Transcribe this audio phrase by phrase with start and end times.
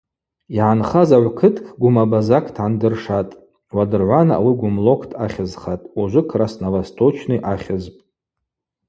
[0.55, 3.37] Йгӏанхаз агӏвкыткӏ Гвымабазакт гӏандыршатӏ,
[3.75, 7.99] уадыргӏвана ауи Гвымлокт ахьызхатӏ, ужвы Красновосточный ахьызпӏ.